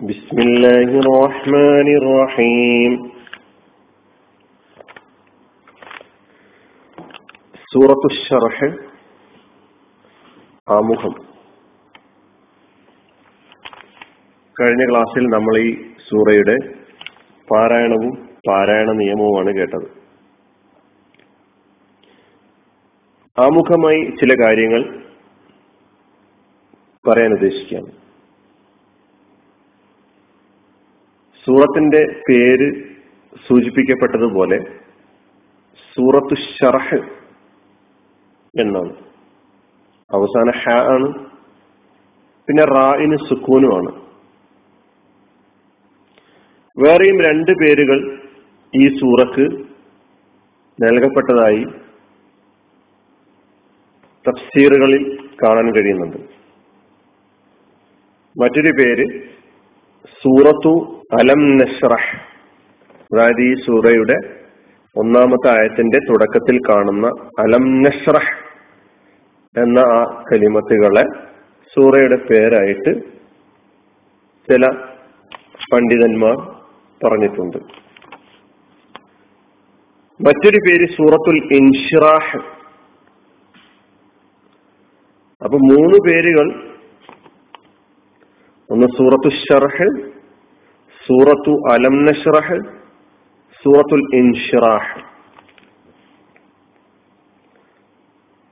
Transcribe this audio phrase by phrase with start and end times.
[0.00, 2.92] بسم الله الرحمن الرحيم
[7.68, 8.68] സൂറത്തു ഷർഹ്
[10.68, 11.14] ആമുഖം
[14.56, 15.68] കഴിഞ്ഞ ക്ലാസ്സിൽ നമ്മൾ ഈ
[16.08, 16.56] സൂറയുടെ
[17.48, 18.12] പാരായണവും
[18.48, 19.88] പാരായണ നിയമവുമാണ് കേട്ടത്
[23.38, 24.82] ആമുഖമായി ചില കാര്യങ്ങൾ
[27.04, 27.90] പറയാൻ ഉദ്ദേശിക്കുകയാണ്
[31.45, 32.67] സൂറത്തിന്റെ പേര്
[33.47, 34.59] സൂചിപ്പിക്കപ്പെട്ടതുപോലെ
[35.95, 36.99] സൂറത്തു ഷർഹ്
[38.59, 38.93] എന്നാണ്.
[40.13, 41.07] അവസാന ഹ ആണ്.
[42.47, 43.91] പിന്നെ റായിന് സുക്കൂനുമാണ്
[46.77, 47.99] വേറെയും രണ്ട് പേരുകൾ
[48.75, 49.45] ഈ സൂറക്ക്
[50.79, 51.63] നൽകപ്പെട്ടതായി
[54.29, 55.03] തഫ്സീറുകളിൽ
[55.43, 56.17] കാണാൻ കഴിയുന്നുണ്ട്.
[58.39, 59.05] മറ്റൊരു പേര്
[60.07, 62.17] സൂറത്തു അലം നഷ്റഹ്
[63.15, 64.15] അതായത് ഈ സൂറയുടെ
[64.95, 67.07] ഒന്നാമത്തെ ആയത്തിന്റെ തുടക്കത്തിൽ കാണുന്ന
[67.39, 68.49] അലം നഷ്റഹ്
[69.59, 71.03] എന്ന ആ കലിമത്തുകളെ
[71.75, 73.01] സൂറയുടെ പേരായിട്ട്
[74.49, 74.67] ചില
[75.73, 76.35] പണ്ഡിതന്മാർ
[77.03, 77.57] പറഞ്ഞിട്ടുണ്ട്.
[80.21, 82.37] മറ്റൊരു പേര് സൂറത്തുൽ ഇൻഷിറാഹ്.
[85.43, 86.68] അപ്പൊ മൂന്ന് പേരുകൾ
[88.71, 89.87] ഒന്ന് സൂറത്തു ഷർഹ്
[91.05, 92.57] സൂറത്തു അലം നഷ്റഹ്
[93.63, 94.91] സൂറത്തുൽ ഇൻഷിറാഹ്.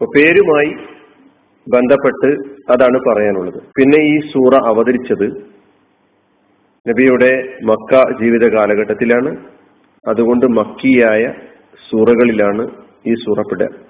[0.02, 0.72] പേരുമായി
[1.68, 2.30] ബന്ധപ്പെട്ട്
[2.72, 3.60] അതാണ് പറയാനുള്ളത്.
[3.78, 5.28] പിന്നെ ഈ സൂറ അവതരിച്ചത്
[6.86, 7.32] നബിയുടെ
[7.64, 9.32] മക്ക ജീവിത കാലഘട്ടത്തിലാണ്.
[10.10, 11.24] അതുകൊണ്ട് മക്കിയായ
[11.90, 12.64] സൂറകളിലാണ്
[13.08, 13.87] ഈ സൂറപ്പെടുക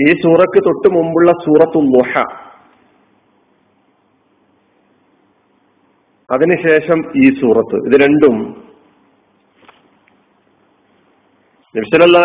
[0.00, 2.24] ഈ സൂറക്ക് തൊട്ട് മുമ്പുള്ള സൂറത്തു ലുഹ
[6.30, 7.76] അതിനുശേഷം ഈ സൂറത്ത്.
[7.86, 8.66] ഇത് രണ്ടും.
[11.76, 12.22] നബ്സലല്ലാ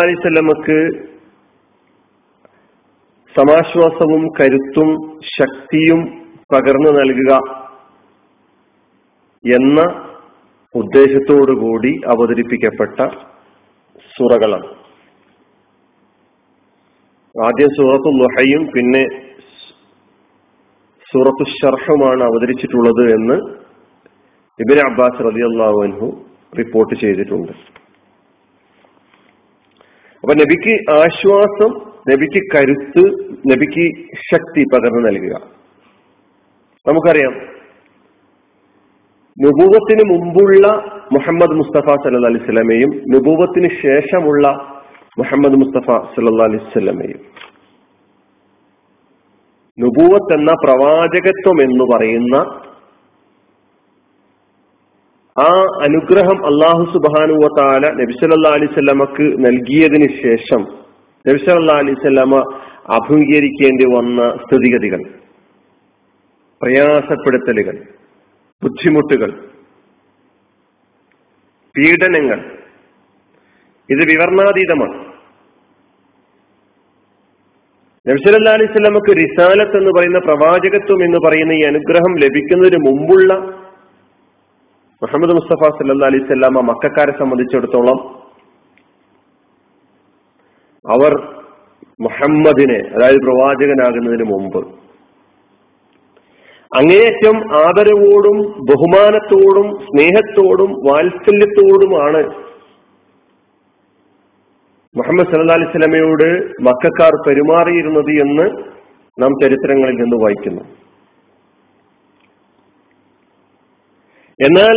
[3.36, 6.00] സമാശ്വാസവും കരുത്തും ശക്തിയും
[6.52, 7.32] പകർന്നു നൽകുക
[9.54, 9.80] എന്ന
[10.74, 13.00] ഉദ്ദേശത്തോടുകൂടി അവതരിപ്പിക്കപ്പെട്ട
[14.18, 14.81] സുറകളാണ്.
[17.34, 19.02] ആദ്യം സൂറത്തു ലുഹയും പിന്നെ
[21.12, 23.36] സൂറത്തു ഷർഹുമാണ് അവതരിച്ചിട്ടുള്ളത് എന്ന്
[24.60, 26.08] ഇബിൻ അബ്ബാസ് റതി അള്ളാഹു
[26.58, 27.52] റിപ്പോർട്ട് ചെയ്തിട്ടുണ്ട്.
[30.24, 31.70] അപ്പൊ നബിക്ക് ആശ്വാസം
[32.10, 33.04] നബിക്ക് കരുത്ത്
[33.50, 33.84] നബിക്ക്
[34.30, 35.34] ശക്തി പകർന്നു നൽകുക.
[36.86, 37.34] നമുക്കറിയാം
[39.38, 40.66] നുപൂവത്തിന് മുമ്പുള്ള
[41.14, 44.46] മുഹമ്മദ് മുസ്തഫ സല്ല അലൈഹി സ്വലമയും നുപൂവത്തിന് ശേഷമുള്ള
[45.16, 47.20] മുഹമ്മദ് മുസ്തഫ സല്ലാ അലൈഹി സ്വലമയും
[49.78, 52.36] നുപൂവത്ത് എന്ന പ്രവാചകത്വം എന്ന് പറയുന്ന
[55.36, 55.50] ആ
[55.82, 57.86] അനുഗ്രഹം അള്ളാഹു സുബാനുവ താല
[58.52, 60.62] അലിസ്വല്ലമക്ക് നൽകിയതിനു ശേഷം
[61.24, 62.40] നബിസല്ലാ അലിസ്വല്ലമ
[62.90, 65.02] അഭിമുഖീകരിക്കേണ്ടി വന്ന സ്ഥിതിഗതികൾ
[66.60, 67.76] പ്രയാസപ്പെടുത്തലുകൾ
[68.62, 69.30] ബുദ്ധിമുട്ടുകൾ
[71.76, 72.40] പീഡനങ്ങൾ
[73.92, 74.96] ഇത് വിവർണാതീതമാണ്.
[78.06, 83.32] നബ്സല്ലാ അലൈഹി സ്വലമക്ക് റിസാലത്ത് എന്ന് പറയുന്ന പ്രവാചകത്വം എന്ന് പറയുന്ന ഈ അനുഗ്രഹം ലഭിക്കുന്നതിന് മുമ്പുള്ള
[85.02, 87.98] മുഹമ്മദ് മുസ്തഫ സല്ലാ അലൈഹി സ്വലാമ മക്കാരെ സംബന്ധിച്ചിടത്തോളം
[90.84, 91.12] അവർ
[92.00, 94.60] മുഹമ്മദിനെ അതായത് പ്രവാചകനാകുന്നതിന് മുമ്പ്
[96.72, 98.38] അങ്ങേയറ്റം ആദരവോടും
[98.68, 102.22] ബഹുമാനത്തോടും സ്നേഹത്തോടും വാത്സല്യത്തോടുമാണ്
[104.94, 106.28] മുഹമ്മദ് സല്ലാ അലൈഹി സ്വലമയോട്
[106.66, 108.46] മക്കാർ പെരുമാറിയിരുന്നത് എന്ന്
[109.18, 110.62] നാം ചരിത്രങ്ങളിൽ നിന്ന് വായിക്കുന്നു.
[114.40, 114.76] എന്നാൽ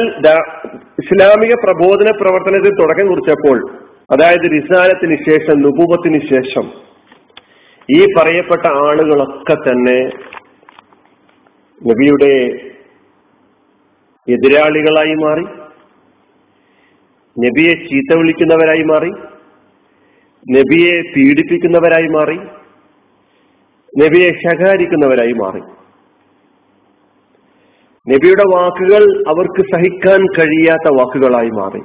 [1.02, 3.58] ഇസ്ലാമിക പ്രബോധന പ്രവർത്തനത്തിൽ തുടക്കം കുറിച്ചപ്പോൾ
[4.14, 6.66] അതായത് റിസാലത്തിന് ശേഷം നുപൂപത്തിന് ശേഷം
[7.90, 10.00] ഈ പറയപ്പെട്ട ആളുകളൊക്കെ തന്നെ
[11.82, 12.34] നബിയുടെ
[14.28, 15.46] എതിരാളികളായി മാറി
[17.38, 19.12] നബിയെ ചീത്ത വിളിക്കുന്നവരായി മാറി
[20.52, 22.38] നബിയെ പീഡിപ്പിക്കുന്നവരായി മാറി
[23.94, 25.62] നബിയെ ശകാരിക്കുന്നവരായി മാറി.
[28.08, 31.82] നബിയുടെ വാക്കുകൾ അവർക്ക് സഹിക്കാൻ കഴിയാത്ത വാക്കുകളായി മാറി.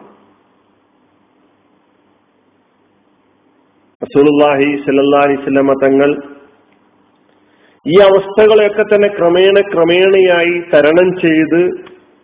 [4.03, 6.11] റസൂലുള്ളാഹി സല്ലല്ലാഹി അലൈഹി തങ്ങൾ
[7.87, 11.63] ഈ അവസ്ഥകളെയൊക്കെ തന്നെ ക്രമേണ ക്രമേണയായി തരണം ചെയ്ത്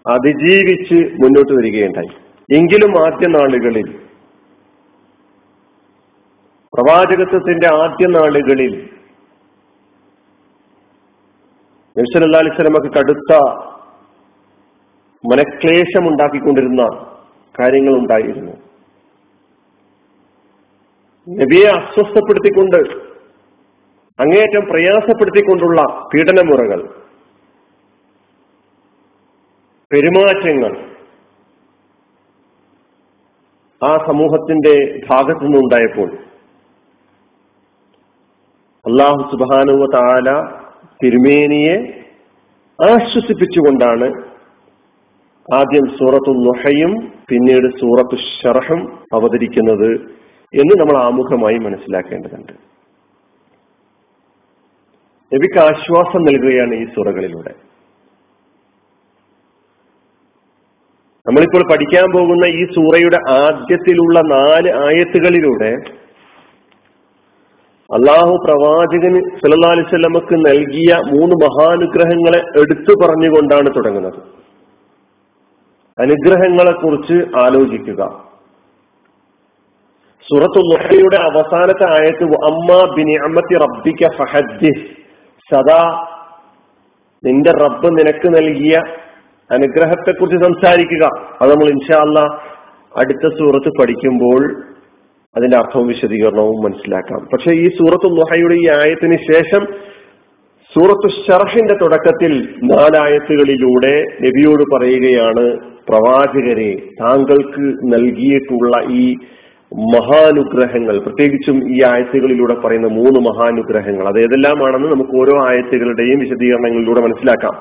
[0.07, 2.13] അതിജീവിച്ച് മുന്നോട്ട് വരികയുണ്ടായി.
[2.57, 3.89] എങ്കിലും ആദ്യ നാളുകളിൽ
[6.77, 8.73] പ്രവാചകത്വത്തിന്റെ ആദ്യ നാളുകളിൽ
[11.97, 13.33] നബ്സല്ലാ അലിസ്ലമക്ക് കടുത്ത
[15.25, 16.83] മനക്ലേശം ഉണ്ടാക്കിക്കൊണ്ടിരുന്ന
[17.55, 18.55] കാര്യങ്ങൾ ഉണ്ടായിരുന്നു
[21.27, 22.81] നബിയെ അസ്വസ്ഥപ്പെടുത്തിക്കൊണ്ട്
[24.19, 25.81] അങ്ങേയറ്റം പ്രയാസപ്പെടുത്തിക്കൊണ്ടുള്ള
[26.15, 26.81] പീഡനമുറകൾ
[29.91, 30.73] പെരുമാറ്റങ്ങൾ
[33.83, 34.75] ആ സമൂഹത്തിന്റെ
[35.11, 36.09] ഭാഗത്തു നിന്നുണ്ടായപ്പോൾ
[38.97, 40.29] അള്ളാഹു സുബാനുവ താല
[41.03, 41.75] തിരുമേനിയെ
[42.79, 44.07] ആശ്വസിപ്പിച്ചുകൊണ്ടാണ്
[45.55, 46.93] ആദ്യം സൂറത്തു നുഹയും
[47.31, 48.81] പിന്നീട് സൂറത്തു ഷറഹും
[49.15, 49.91] അവതരിക്കുന്നത്
[50.55, 52.53] എന്ന് നമ്മൾ ആമുഖമായി മനസ്സിലാക്കേണ്ടതുണ്ട്.
[55.33, 57.55] നബിക്ക് ആശ്വാസം നൽകുകയാണ് ഈ സൂറകളിലൂടെ.
[61.27, 66.06] നമ്മളിപ്പോൾ പഠിക്കാൻ പോകുന്ന ഈ സൂറയുടെ ആദ്യത്തിലുള്ള നാല് ആയത്തുകളിലൂടെ
[67.91, 74.19] അള്ളാഹു പ്രവാചകന് സല്ലാ അലിസ്വല്ലമക്ക് നൽകിയ മൂന്ന് മഹാനുഗ്രഹങ്ങളെ എടുത്തു പറഞ്ഞുകൊണ്ടാണ് തുടങ്ങുന്നത്.
[75.99, 78.03] അനുഗ്രഹങ്ങളെ കുറിച്ച് ആലോചിക്കുക.
[80.29, 84.73] സുറത്തു ലുഹയുടെ അവസാനത്തെ ആയത്ത് അമ്മ ബിനിഅമത്തി റബ്ബിക ഫഹദ്ദി
[85.51, 85.83] സദാ
[87.25, 88.77] നിന്റെ റബ്ബ് നിനക്ക് നൽകിയ
[89.51, 91.05] അനുഗ്രഹത്തെ കുറിച്ച് സംസാരിക്കുക.
[91.41, 92.19] അത് നമ്മൾ ഇൻഷാ ഇൻഷാല്ല
[93.01, 94.43] അടുത്ത സൂറത്ത് പഠിക്കുമ്പോൾ
[95.37, 97.29] അതിന്റെ അർത്ഥവും വിശദീകരണവും മനസ്സിലാക്കാം.
[97.33, 99.67] പക്ഷെ ഈ സൂറത്തു നുഹയുടെ ഈ ആയത്തിന് ശേഷം
[100.75, 105.57] സൂറത്ത് ഷർഹിന്റെ തുടക്കത്തിൽ നാലായത്തുകളിലൂടെ നബിയോട് പറയുകയാണ്
[105.89, 109.15] പ്രവാചകരെ താങ്കൾക്ക് നൽകിയിട്ടുള്ള ഈ
[109.75, 110.99] മഹാനുഗ്രഹങ്ങൾ.
[110.99, 114.09] പ്രത്യേകിച്ചും ഈ ആയത്തുകളിലൂടെ പറയുന്ന മൂന്ന് മഹാനുഗ്രഹങ്ങൾ.
[114.09, 117.55] അത് ഏതെല്ലാമാണെന്ന് നമുക്ക് ഓരോ ആയത്തുകളുടെയും വിശദീകരണങ്ങളിലൂടെ മനസ്സിലാക്കാം.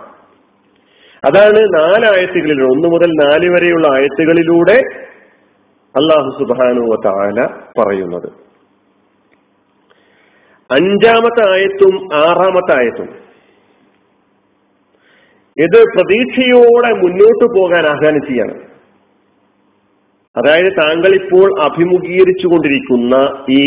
[1.26, 4.82] അതാണ് നാലായത്തുകളിലൂടെ ഒന്ന് മുതൽ നാല് വരെയുള്ള ആയത്തുകളിലൂടെ
[5.96, 7.46] അള്ളാഹു സുബാനു താല
[7.80, 8.30] പറയുന്നത്.
[10.72, 13.26] അഞ്ചാമത്തെ ആയത്തും ആറാമത്തെ ആയത്തും.
[15.58, 18.56] ഇത് പ്രതീക്ഷയോടെ മുന്നോട്ട് പോകാൻ ആഹ്വാനം ചെയ്യാണ്
[20.38, 23.16] അതായത് താങ്കൾ ഇപ്പോൾ അഭിമുഖീകരിച്ചു കൊണ്ടിരിക്കുന്ന
[23.50, 23.62] ഈ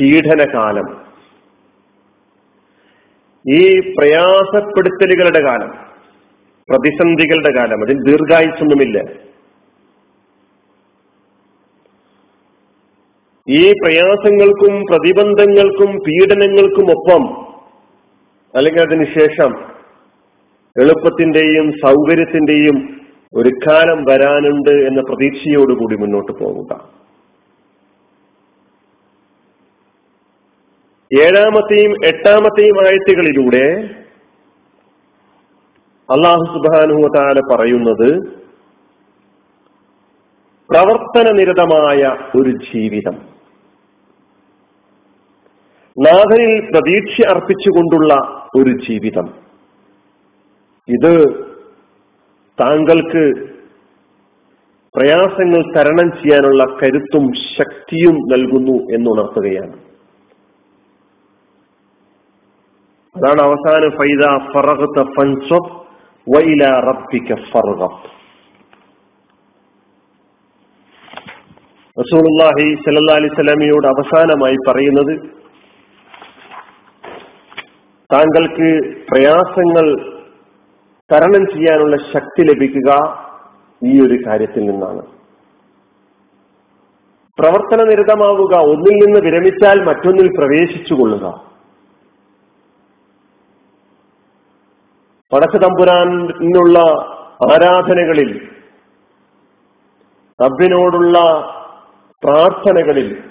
[0.00, 0.88] പീഡനകാലം
[3.48, 5.70] ഈ പ്രയാസപ്പെടുത്തലുകളുടെ കാലം
[6.70, 9.27] പ്രതിസന്ധികളുടെ കാലം അതിൽ ദീർഘായുസൊന്നുമില്ല.
[13.48, 17.22] ഈ പ്രയാസങ്ങൾക്കും പ്രതിബന്ധങ്ങൾക്കും പീഡനങ്ങൾക്കും ഒപ്പം
[18.54, 19.52] അല്ലെങ്കിൽ അതിനുശേഷം
[20.76, 22.76] എളുപ്പത്തിന്റെയും സൗകര്യത്തിന്റെയും
[23.34, 26.72] ഒരു കാലം വരാനുണ്ട് എന്ന പ്രതീക്ഷയോടുകൂടി മുന്നോട്ട് പോവുക.
[31.10, 33.66] ഏഴാമത്തെയും എട്ടാമത്തെയും ആയത്തുകളിലൂടെ
[36.08, 38.10] അള്ളാഹു സുബാനുഹത്താല പറയുന്നത്
[40.70, 42.00] പ്രവർത്തന നിരതമായ
[42.38, 43.16] ഒരു ജീവിതം.
[46.06, 48.14] നാഥനിൽ പ്രതീക്ഷ അർപ്പിച്ചുകൊണ്ടുള്ള
[48.56, 49.28] ഒരു ജീവിതം.
[50.88, 51.12] ഇത്
[52.60, 53.22] താങ്കൾക്ക്
[54.96, 57.24] പ്രയാസങ്ങൾ തരണം ചെയ്യാനുള്ള കരുത്തും
[57.56, 59.76] ശക്തിയും നൽകുന്നു എന്നുണർത്തുകയാണ്.
[63.16, 65.72] അതാണ് അവസാനം ഫൈദ ഫറഹത്ത് ഫൻസബ്
[66.34, 68.06] വൈല റബ്ബിക ഫർഗബ്.
[71.96, 75.14] റസൂലുള്ളാഹി സല്ലല്ലാഹി അലൈഹി വസല്ലമയോട് അവസാനമായി പറയുന്നത്
[78.12, 79.86] താങ്കൾക്ക് പ്രയാസങ്ങൾ
[81.12, 83.18] തരണം ചെയ്യാനുള്ള ശക്തി ലഭിക്കുക
[83.84, 85.02] ഈ ഒരു കാര്യത്തിൽ നിന്നാണ്.
[87.38, 91.48] പ്രവർത്തന നിരതമാവുക ഒന്നിൽ നിന്ന് വിരമിച്ചാൽ മറ്റൊന്നിൽ പ്രവേശിച്ചു കൊള്ളുക.
[95.64, 96.78] തമ്പുരാനുള്ള
[97.52, 98.48] ആരാധനകളിൽ
[100.44, 101.18] റബ്ബിനോടുള്ള
[102.24, 103.22] പ്രാർത്ഥനകളിൽ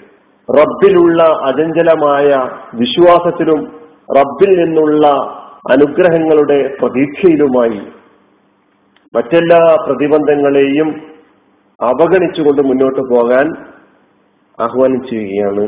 [0.58, 2.28] റബ്ബിലുള്ള അചഞ്ചലമായ
[2.74, 3.77] വിശ്വാസത്തിലും
[4.16, 5.06] റബ്ബിൽ നിന്നുള്ള
[5.70, 7.80] അനുഗ്രഹങ്ങളുടെ പ്രതീക്ഷയിലുമായി
[9.14, 10.88] മറ്റെല്ലാ പ്രതിബന്ധങ്ങളെയും
[11.80, 13.46] അവഗണിച്ചുകൊണ്ട് മുന്നോട്ട് പോകാൻ
[14.60, 15.64] ആഹ്വാനം ചെയ്യുകയാണ്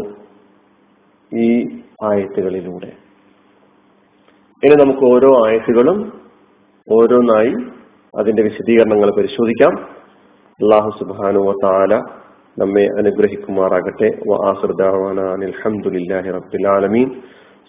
[1.32, 2.92] ഈ ആയത്തുകളിലൂടെ.
[4.62, 6.12] ഇനി നമുക്ക് ഓരോ ആയത്തുകളും
[6.92, 7.54] ഓരോന്നായി
[8.18, 9.74] അതിന്റെ വിശദീകരണങ്ങൾ പരിശോധിക്കാം.
[10.60, 11.94] അള്ളാഹു സുബാനു താല
[12.58, 14.08] നമ്മെ അനുഗ്രഹിക്കുമാറാകട്ടെ.
[15.34, 17.22] അലഹമുല്ലാഹി റബ്ബിൽ ആലമീൻ.